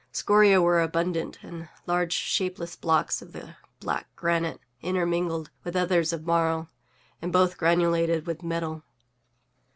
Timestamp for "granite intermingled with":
4.15-5.75